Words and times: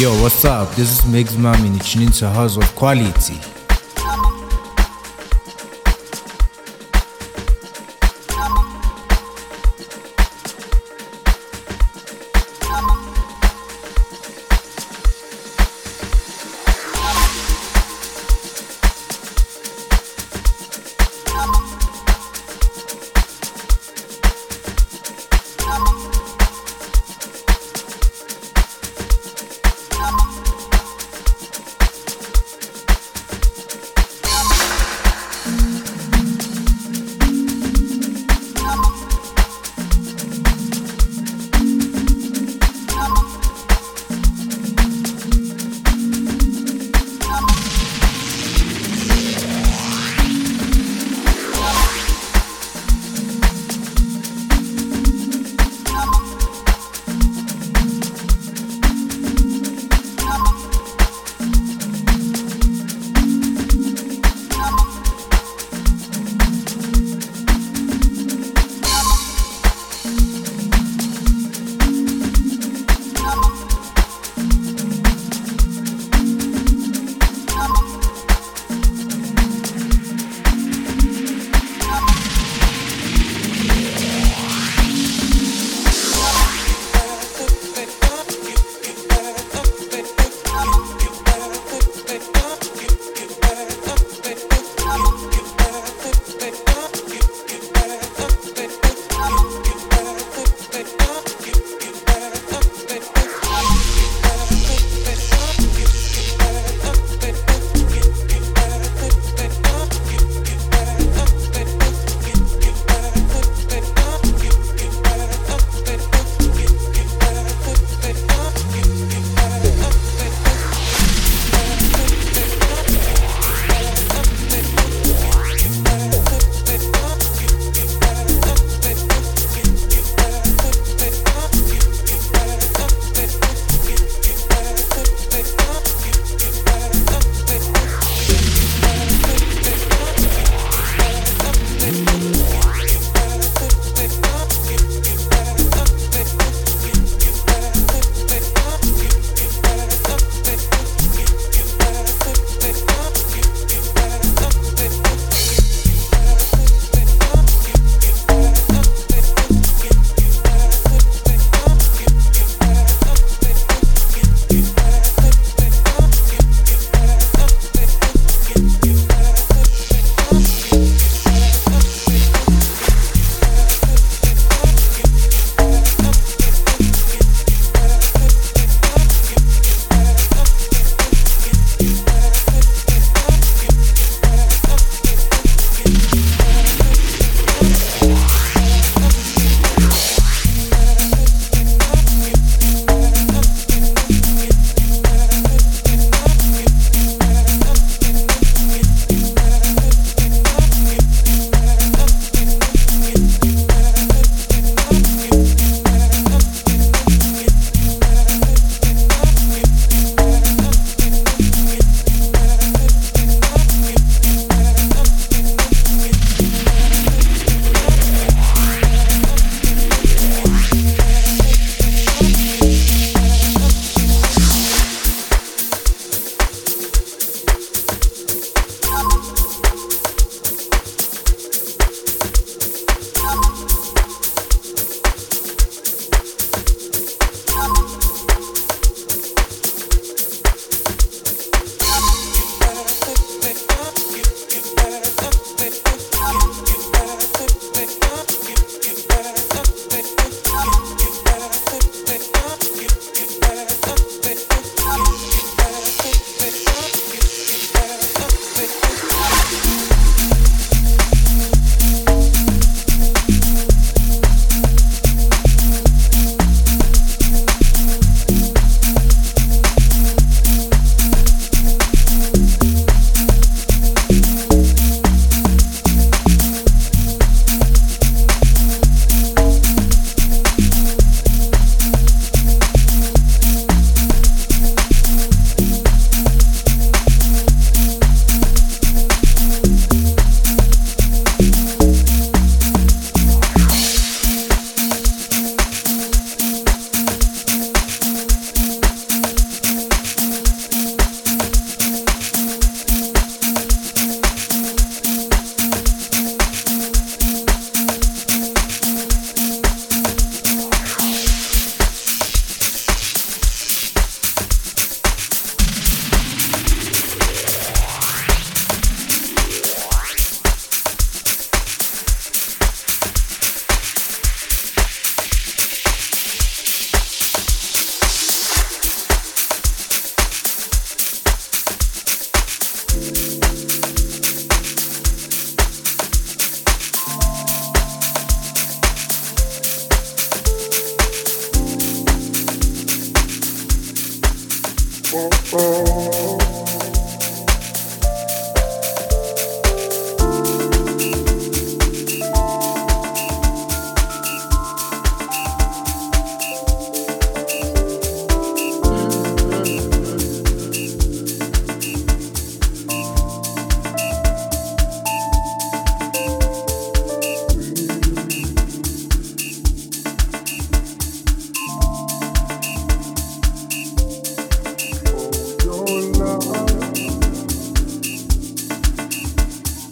Yo, 0.00 0.10
what's 0.22 0.46
up? 0.46 0.74
This 0.76 0.98
is 0.98 1.00
Megs 1.02 1.36
Mami 1.36 1.66
and 1.66 1.74
you're 1.74 1.84
tuning 1.84 2.10
to 2.10 2.30
House 2.30 2.56
of 2.56 2.64
Quality. 2.74 3.49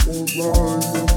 All 0.08 0.78
right. 0.78 1.07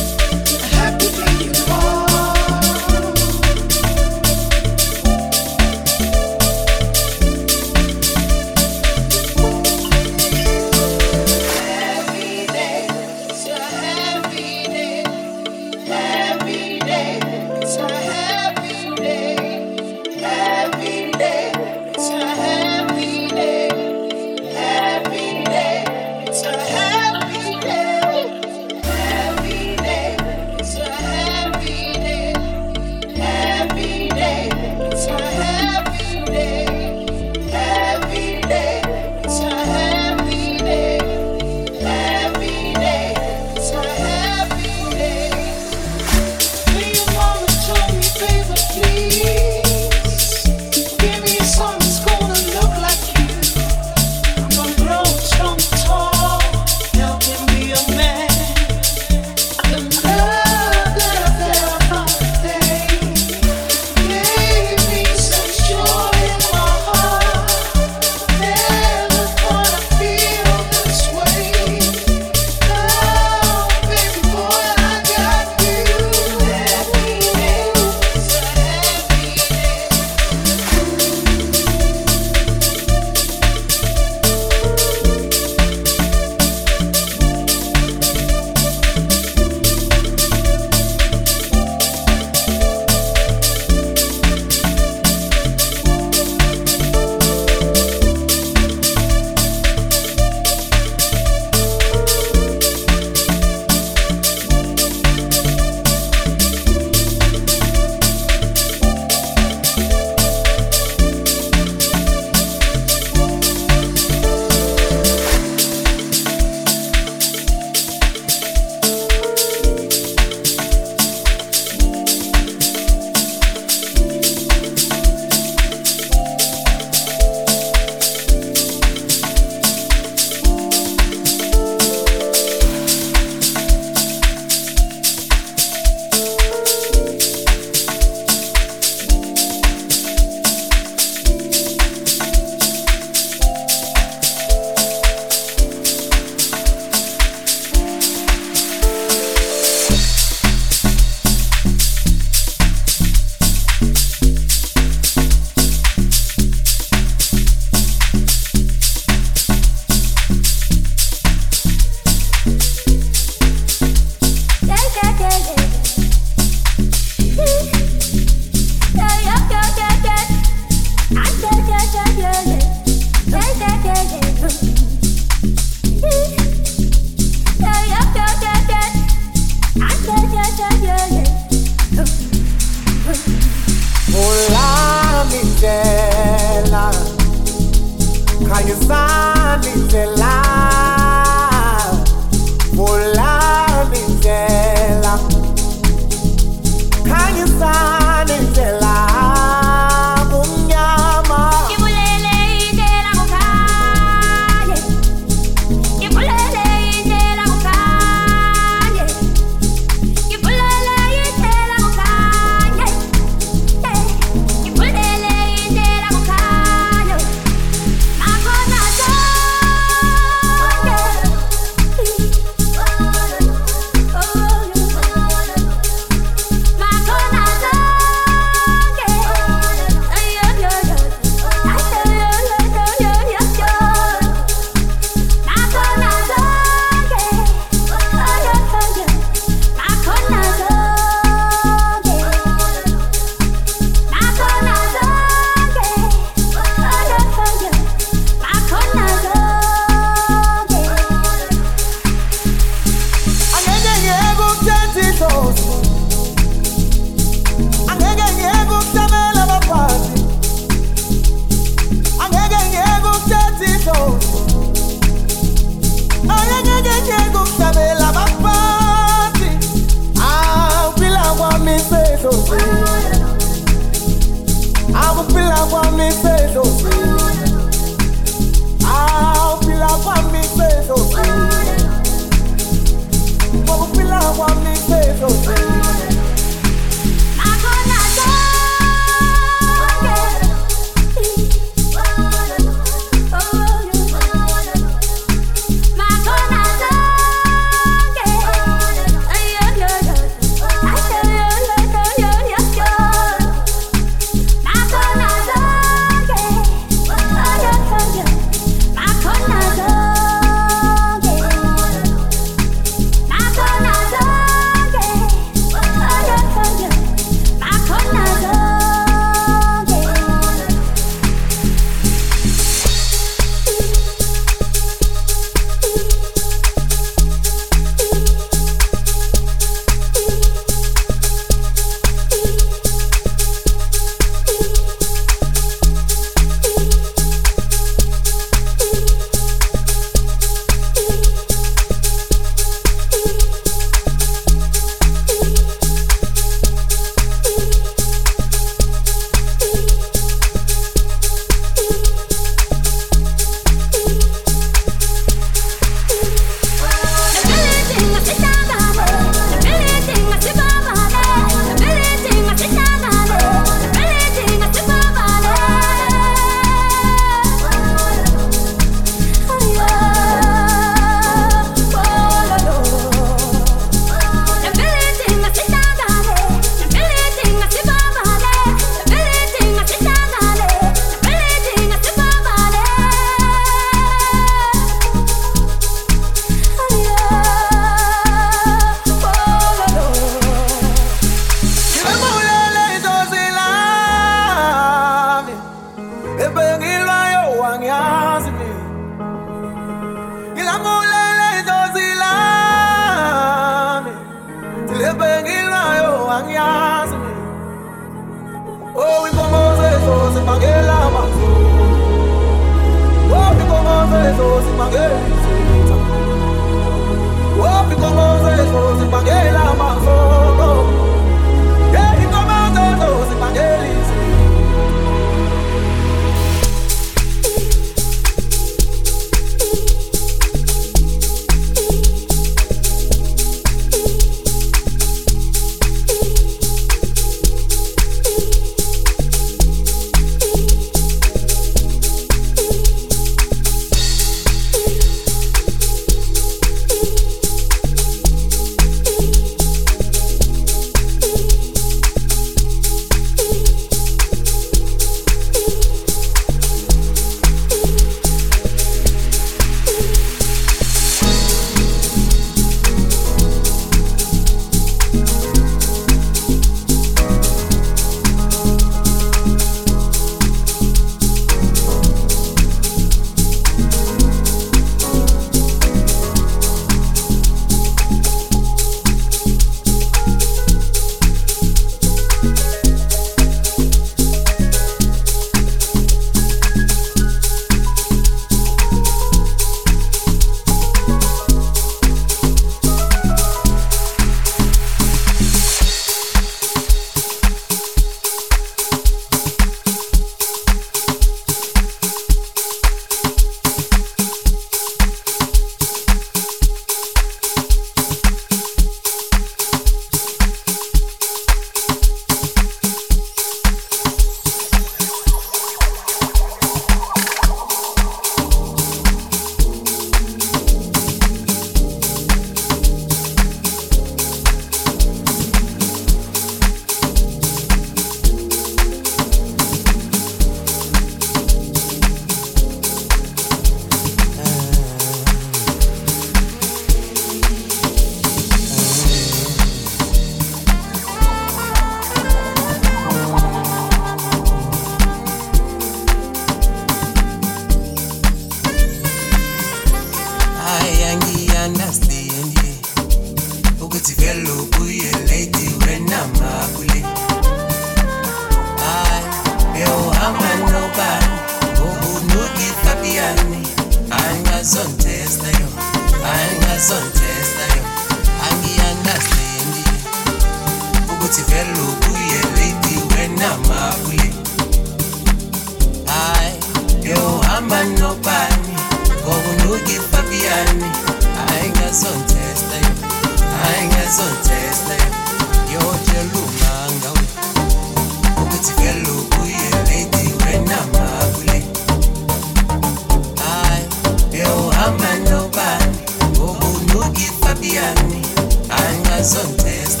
was 599.32 599.46
on 599.46 599.56
test, 599.58 600.00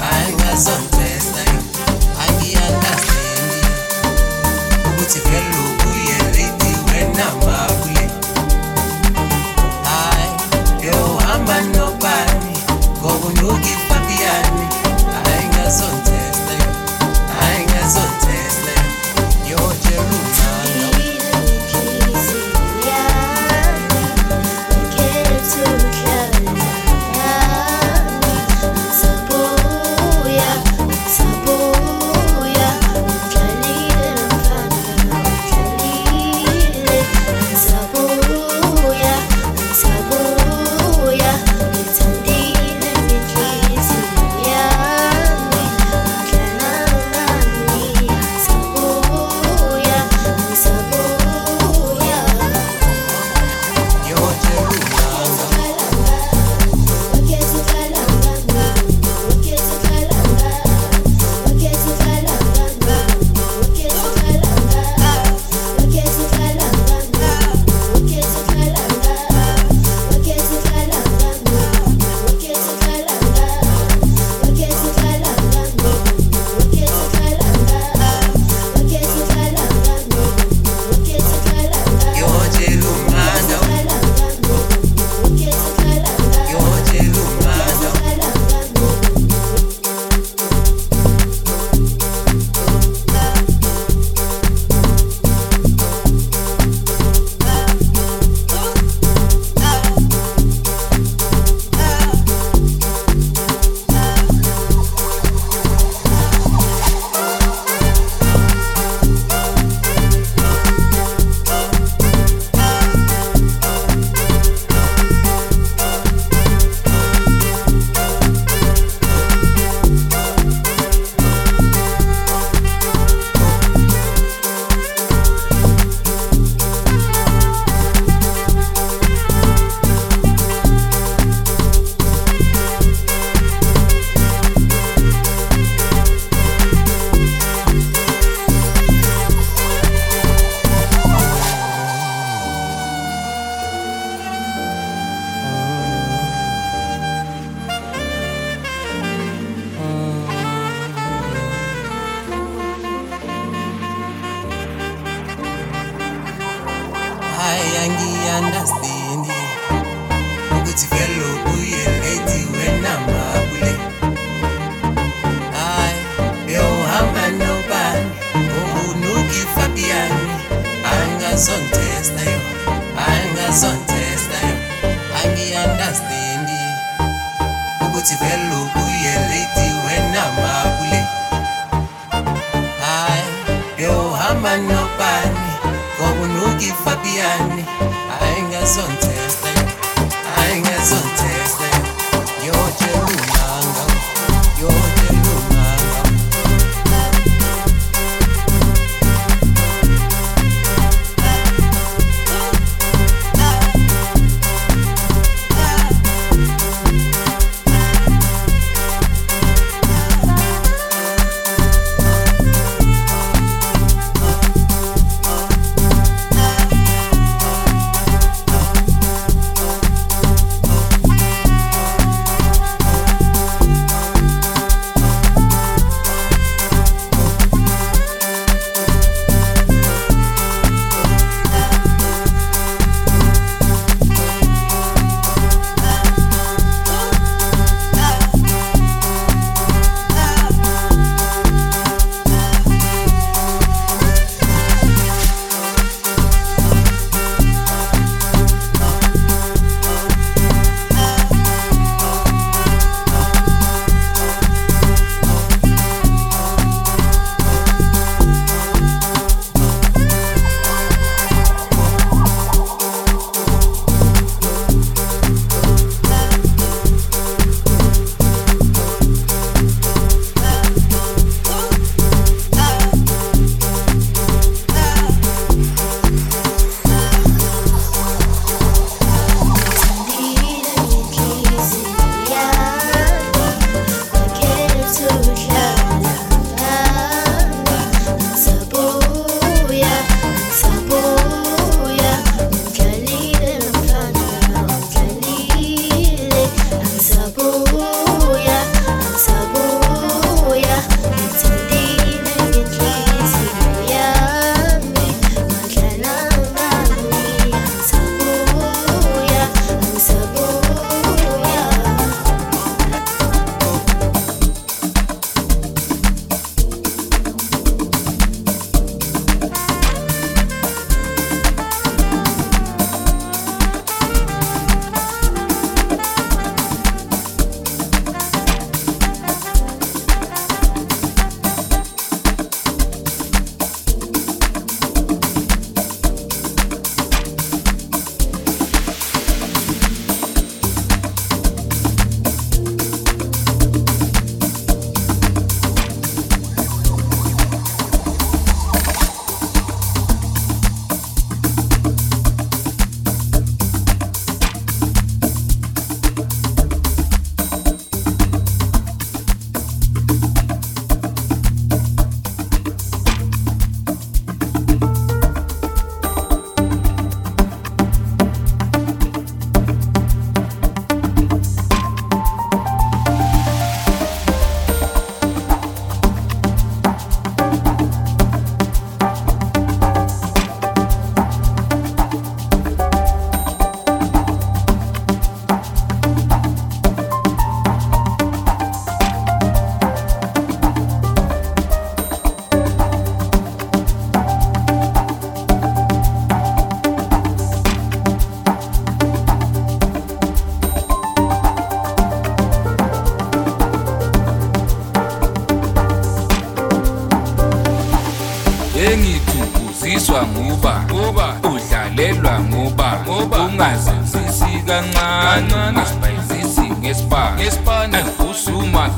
I 0.00 0.30
got 0.38 0.58
some. 0.58 0.87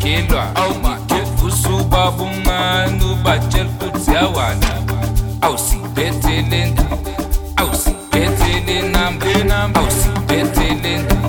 makhelwa 0.00 0.56
awu 0.56 0.74
makhelwa 0.82 1.46
usuba 1.46 2.10
bumane 2.10 3.04
ubatshela 3.04 3.70
ukuthi 3.70 4.10
yawana 4.12 4.66
awusibethele 5.40 6.66
ndawo 6.66 6.98
awusibethele 7.56 8.82
namba 8.92 9.26
awusibethele 9.80 10.98
ndawo 10.98 11.28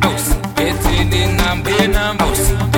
awusibethele 0.00 1.26
namba 1.26 1.70
awusibethele 2.24 2.71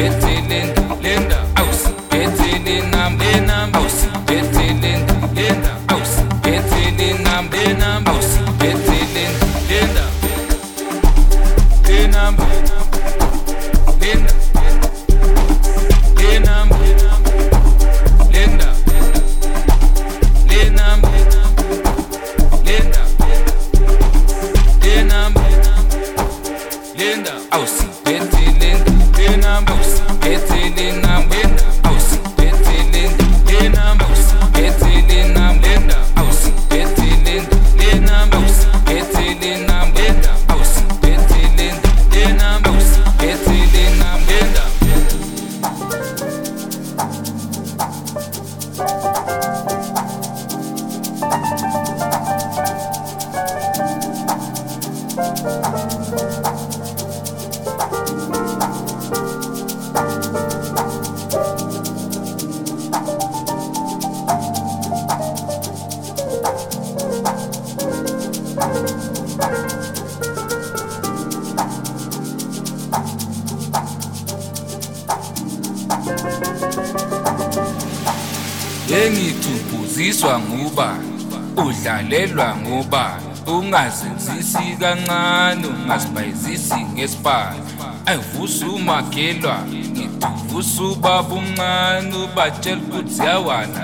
kancane 84.85 85.67
ungazibhayizisi 85.67 86.81
ngesibani 86.93 87.61
ayivusa 88.07 88.67
umakhelwa 88.67 89.57
ngiduvusa 89.69 90.83
ubaba 90.83 91.35
umncane 91.35 92.17
ubatshela 92.25 92.81
ukuthi 92.83 93.23
yawana 93.23 93.83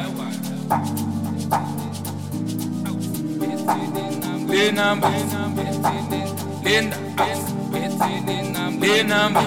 le 4.50 4.72
number 4.72 5.10
Linda 6.64 6.96
le 8.80 9.02
number 9.02 9.44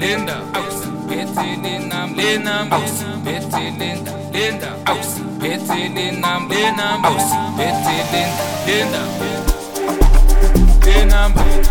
Linda 0.00 0.36
Betty 1.08 1.48
Linam 1.62 2.14
Linam 2.16 2.68
Betty 3.24 3.64
Linda 3.80 4.12
Linda 4.32 4.70
Betty 5.40 5.80
Linam 5.96 6.48
Linam 6.50 7.04
time. 11.32 11.63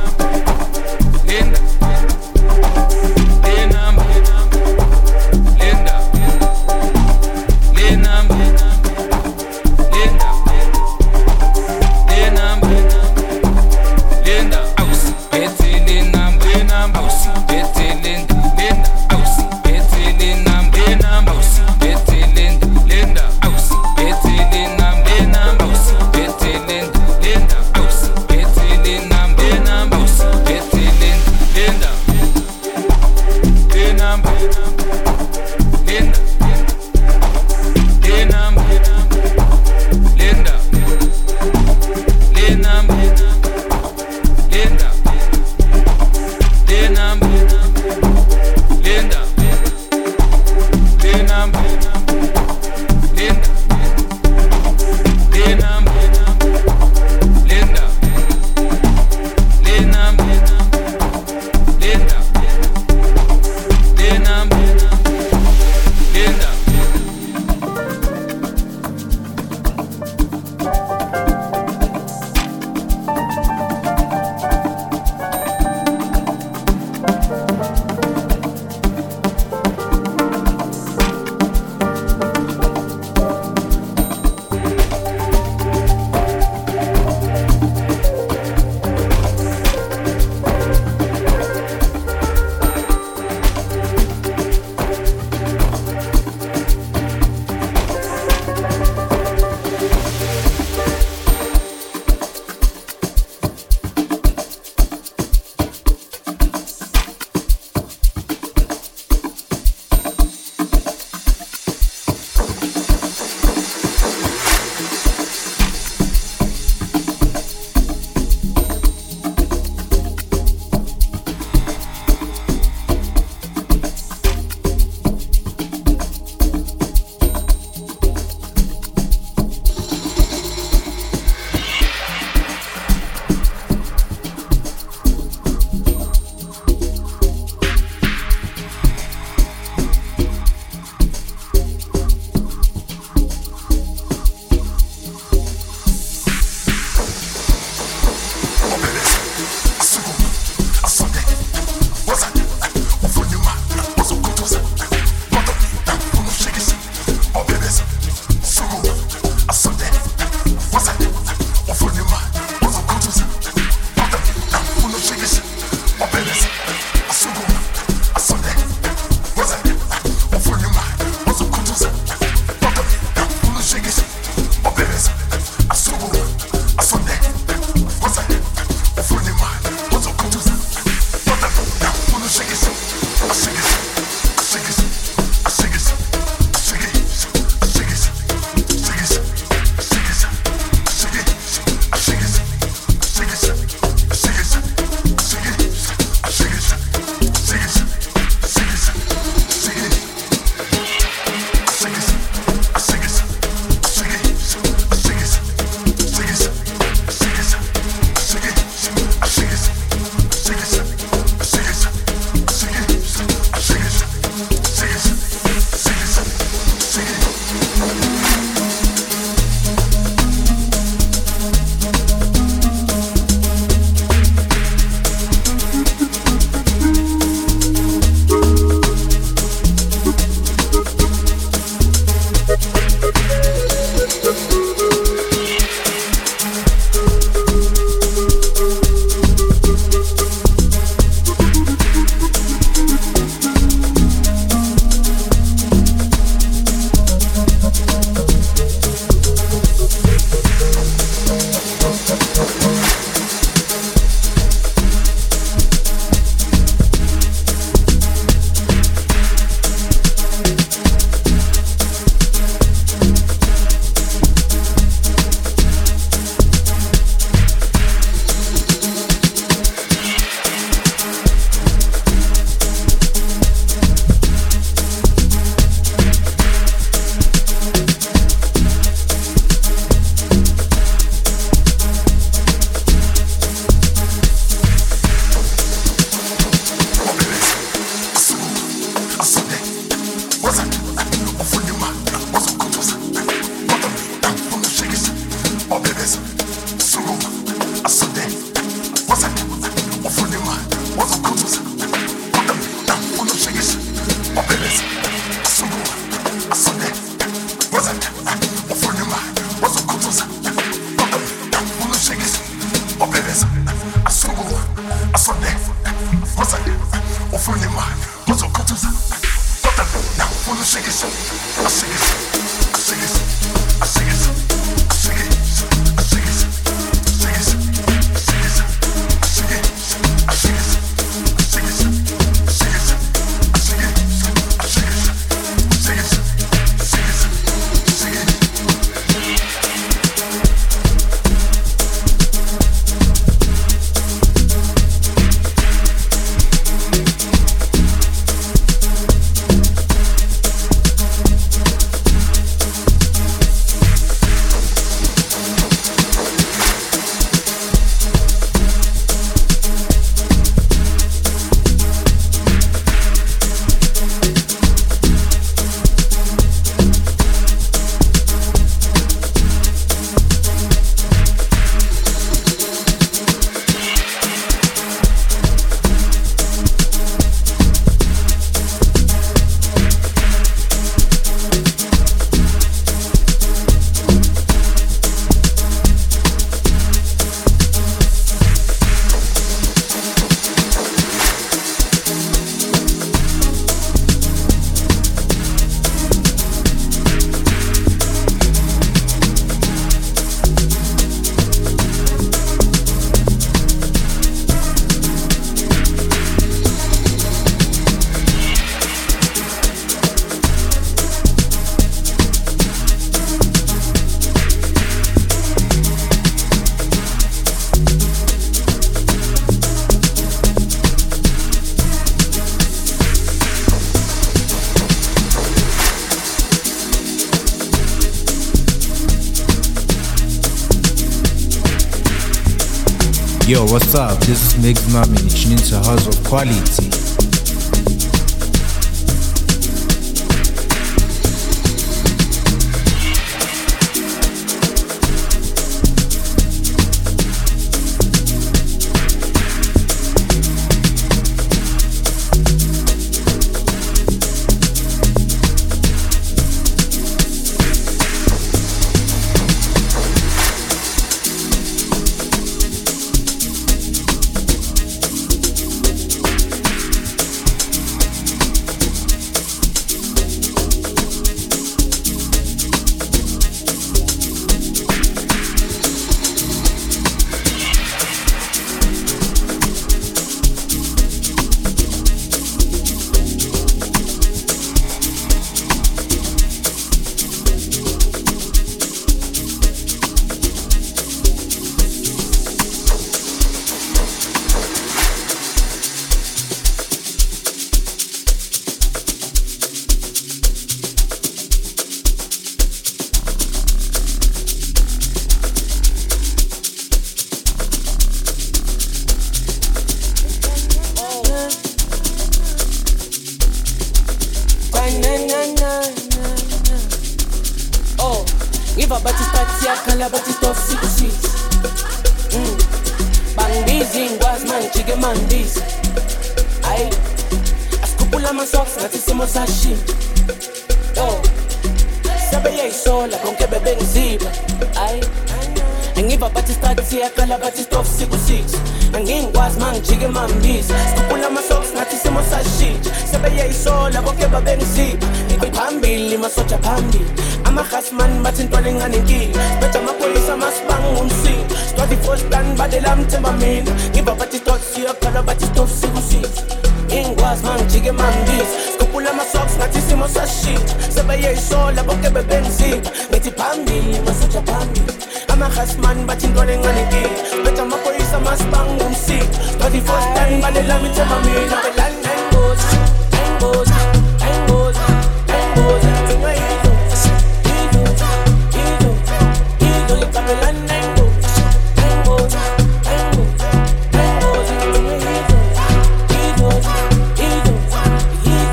what's 433.74 433.96
up? 433.96 434.20
This 434.20 434.54
is 434.54 434.64
Mix 434.64 434.82
Mami, 434.94 435.18
tuning 435.34 435.58
to 435.58 435.78
House 435.78 436.06
of 436.06 436.24
Quality. 436.24 437.03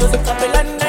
music, 0.00 0.20
a 0.26 0.34
melody. 0.40 0.79